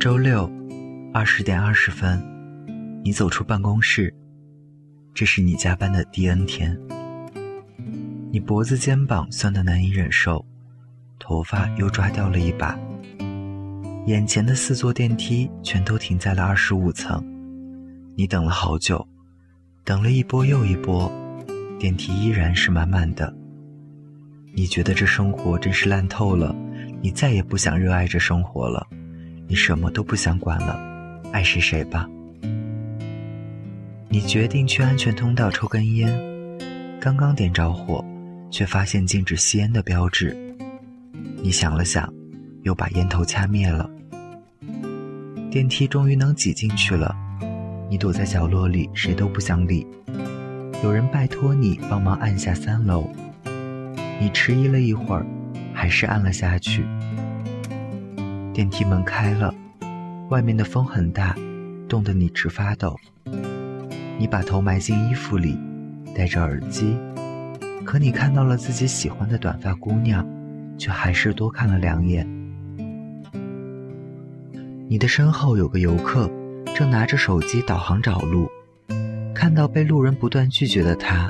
[0.00, 0.50] 周六，
[1.12, 2.22] 二十点二十分，
[3.02, 4.12] 你走出办公室，
[5.14, 6.78] 这是你加班的第 N 天。
[8.30, 10.44] 你脖子、肩膀酸得难以忍受，
[11.18, 12.78] 头发又抓掉了一把。
[14.06, 17.24] 眼前的四座电梯全都停在了二十五层，
[18.16, 19.06] 你等了好久，
[19.84, 21.10] 等了一波又一波，
[21.78, 23.34] 电梯依然是满满的。
[24.54, 26.54] 你觉得这生活真是烂透了，
[27.00, 28.86] 你再也不想热爱这生活了。
[29.54, 30.76] 你什么都不想管了，
[31.30, 32.08] 爱谁谁吧。
[34.08, 36.12] 你决定去安全通道抽根烟，
[37.00, 38.04] 刚刚点着火，
[38.50, 40.36] 却发现禁止吸烟的标志。
[41.40, 42.12] 你想了想，
[42.64, 43.88] 又把烟头掐灭了。
[45.52, 47.14] 电梯终于能挤进去了，
[47.88, 49.86] 你躲在角落里，谁都不想理。
[50.82, 53.08] 有人拜托你帮忙按下三楼，
[54.18, 55.24] 你迟疑了一会儿，
[55.72, 56.84] 还是按了下去。
[58.54, 59.52] 电梯门开了，
[60.30, 61.34] 外面的风很大，
[61.88, 62.96] 冻得你直发抖。
[64.16, 65.58] 你把头埋进衣服里，
[66.14, 66.96] 戴着耳机，
[67.84, 70.24] 可你看到了自己喜欢的短发姑娘，
[70.78, 72.24] 却还是多看了两眼。
[74.88, 76.30] 你的身后有个游客，
[76.76, 78.48] 正拿着手机导航找路，
[79.34, 81.28] 看到被路人不断拒绝的他，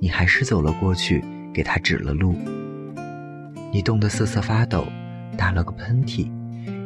[0.00, 2.36] 你还是走了过去，给他指了路。
[3.72, 4.86] 你冻得瑟瑟发抖，
[5.36, 6.30] 打了个喷嚏。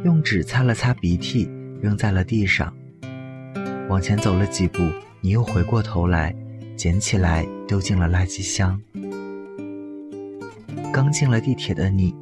[0.05, 2.71] 用纸擦了擦鼻涕，扔在了地上。
[3.89, 4.83] 往前走了几步，
[5.23, 6.35] 你又回过头来，
[6.77, 8.79] 捡起来丢进了垃圾箱。
[10.93, 12.15] 刚进了地铁的你，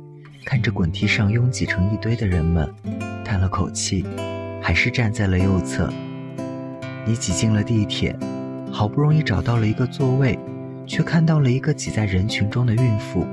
[0.44, 2.72] 看着滚梯上拥挤成一堆的人们，
[3.24, 4.04] 叹了口气，
[4.62, 5.92] 还是站在了右侧。
[7.04, 8.16] 你挤进了地铁，
[8.70, 10.38] 好不容易找到了一个座位，
[10.86, 13.26] 却看到了一个挤在人群中的孕妇。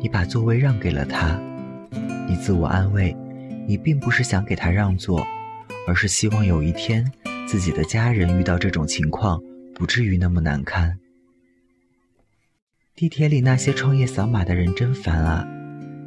[0.00, 1.38] 你把座位让给了她，
[2.26, 3.14] 你自我安慰。
[3.66, 5.24] 你并不是想给他让座，
[5.86, 7.10] 而是希望有一天
[7.46, 9.40] 自己的家人遇到这种情况，
[9.74, 10.98] 不至于那么难堪。
[12.94, 15.46] 地铁里那些创业扫码的人真烦啊！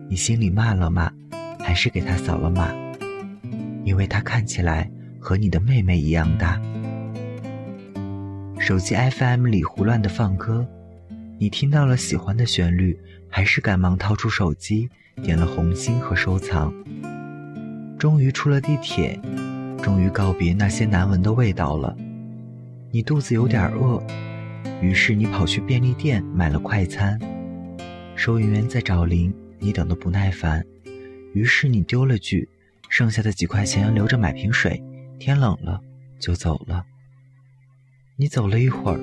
[0.08, 1.12] 你心里骂了骂，
[1.60, 2.72] 还是给他扫了码，
[3.84, 6.62] 因为他看起来和你的妹妹一样大。
[8.60, 10.66] 手机 FM 里胡乱的放歌，
[11.40, 12.98] 你听到了喜欢的旋律，
[13.30, 14.88] 还是赶忙掏出手机
[15.24, 16.74] 点了红心和收藏。
[18.06, 19.20] 终于出了地铁，
[19.82, 21.98] 终于告别那些难闻的味道了。
[22.92, 24.00] 你肚子有点饿，
[24.80, 27.20] 于是你跑去便利店买了快餐。
[28.16, 30.64] 收银员在找零，你等得不耐烦，
[31.34, 32.48] 于是你丢了句
[32.90, 34.80] ：“剩下的几块钱留着买瓶水，
[35.18, 35.82] 天冷了
[36.20, 36.86] 就走了。”
[38.18, 39.00] 你走了一会儿，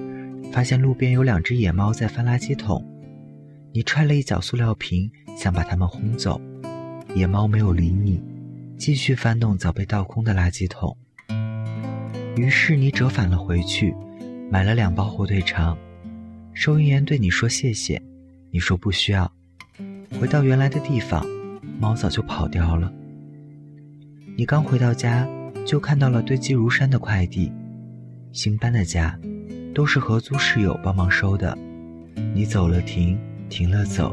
[0.53, 2.81] 发现路边有两只野猫在翻垃圾桶，
[3.73, 6.41] 你踹了一脚塑料瓶，想把它们轰走，
[7.17, 8.23] 野猫没有理你。
[8.83, 10.97] 继续翻动早被倒空的垃圾桶，
[12.35, 13.95] 于是你折返了回去，
[14.51, 15.79] 买了两包火腿肠。
[16.53, 18.03] 收银员对你说谢谢，
[18.51, 19.33] 你说不需要。
[20.19, 21.25] 回到原来的地方，
[21.79, 22.93] 猫早就跑掉了。
[24.37, 25.29] 你刚回到家，
[25.65, 27.53] 就看到了堆积如山的快递。
[28.33, 29.17] 新搬的家，
[29.73, 31.57] 都是合租室友帮忙收的。
[32.35, 33.17] 你走了停，
[33.49, 34.13] 停了走，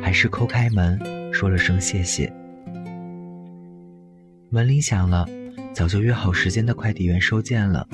[0.00, 0.96] 还是抠开门，
[1.32, 2.32] 说了声谢谢。
[4.56, 5.28] 门铃响了，
[5.74, 7.86] 早就约好时间的快递员收件了。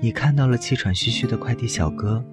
[0.00, 2.24] 你看到了气喘吁吁的快递小哥，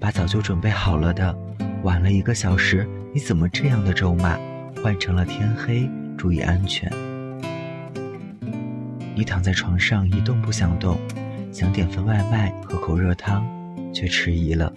[0.00, 1.36] 把早就准备好了的
[1.84, 4.38] “晚了一个小时，你怎么这样的”咒骂
[4.82, 6.90] 换成了“天黑，注意安全”。
[9.14, 10.98] 你躺在床上一动不想动，
[11.52, 13.44] 想点份外卖喝口热汤，
[13.92, 14.72] 却迟疑了。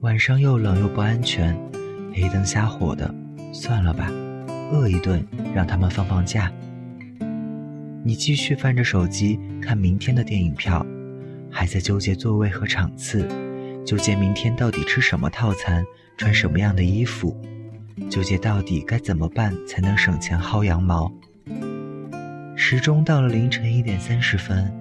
[0.00, 1.56] 晚上又冷又不安全，
[2.12, 3.14] 黑灯瞎火的，
[3.52, 4.10] 算了吧，
[4.72, 5.24] 饿一顿
[5.54, 6.50] 让他们放放假。
[8.02, 10.84] 你继续翻着手机看明天的电影票，
[11.50, 13.28] 还在纠结座位和场次，
[13.84, 15.84] 纠结明天到底吃什么套餐，
[16.16, 17.38] 穿什么样的衣服，
[18.08, 21.12] 纠结到底该怎么办才能省钱薅羊毛。
[22.56, 24.72] 时钟到了凌晨一点三十分，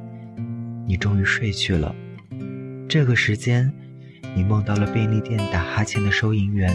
[0.88, 1.94] 你终于睡去了。
[2.88, 3.72] 这个时间，
[4.34, 6.74] 你梦到了便利店打哈欠的收银员，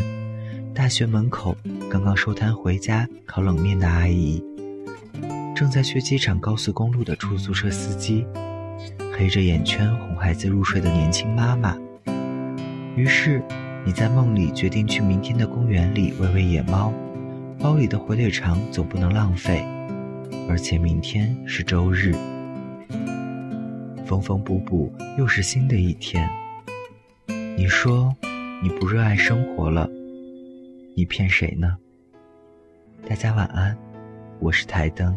[0.74, 1.56] 大学门口
[1.90, 4.42] 刚刚收摊回家烤冷面的阿姨。
[5.54, 8.26] 正在去机场高速公路的出租车司机，
[9.16, 11.78] 黑着眼圈哄孩子入睡的年轻妈妈。
[12.96, 13.40] 于是，
[13.84, 16.92] 你在梦里决定去明天的公园里喂喂野猫，
[17.60, 19.64] 包里的火腿肠总不能浪费，
[20.48, 22.12] 而且明天是周日，
[24.04, 26.28] 缝缝补补又是新的一天。
[27.56, 28.12] 你说
[28.60, 29.88] 你不热爱生活了，
[30.96, 31.76] 你骗谁呢？
[33.08, 33.76] 大家晚安，
[34.40, 35.16] 我是台灯。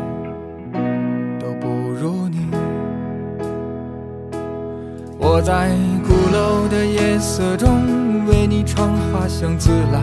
[5.23, 5.69] 我在
[6.03, 10.01] 鼓楼的夜色中为你唱花香自来，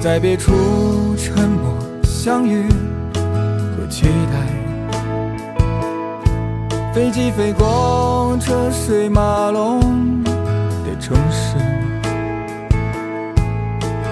[0.00, 2.66] 在别处沉默相遇
[3.76, 4.48] 和期待。
[6.94, 11.54] 飞机飞过车水马龙的城市，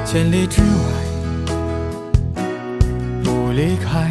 [0.04, 0.66] 千里之外
[3.24, 4.10] 不离开，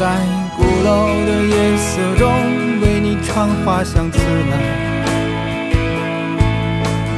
[0.00, 0.06] 在
[0.56, 2.26] 鼓楼的夜色中
[2.80, 4.18] 为你唱花香自
[4.50, 4.56] 来，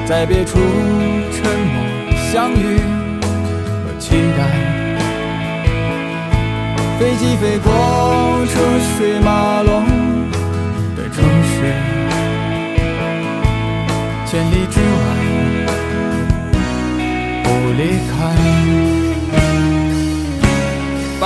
[0.05, 0.58] 在别处
[1.31, 1.76] 沉默
[2.32, 2.81] 相遇
[3.84, 4.40] 和期待。
[6.99, 7.70] 飞机飞过
[8.46, 8.58] 车
[8.99, 9.84] 水马龙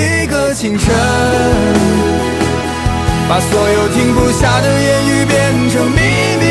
[0.00, 0.94] 一个清晨，
[3.28, 5.38] 把所有停不下的言语变
[5.70, 6.00] 成秘
[6.40, 6.44] 密，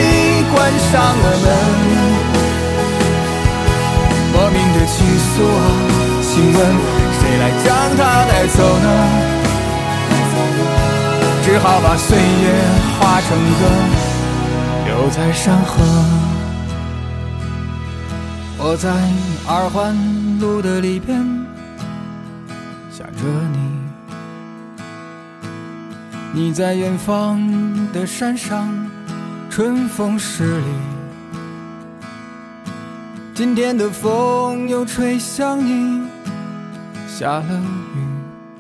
[0.53, 1.47] 关上了门。
[4.31, 5.59] 莫名的情愫啊，
[6.21, 6.57] 请问
[7.17, 8.87] 谁来将它带走呢？
[11.43, 12.45] 只好把岁月
[12.99, 13.27] 化成
[13.59, 13.61] 歌，
[14.85, 15.73] 留在山河。
[18.61, 18.89] 我在
[19.47, 19.95] 二环
[20.39, 21.17] 路的里边
[22.99, 23.57] 想着你。
[26.33, 27.39] 你在远方
[27.93, 28.67] 的山上，
[29.49, 30.65] 春风十里。
[33.33, 36.09] 今天的风又吹向你，
[37.07, 37.61] 下了
[37.95, 38.57] 雨。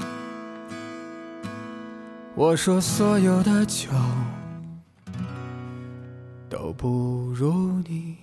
[2.33, 3.89] 我说所有的酒
[6.47, 8.15] 都不如你。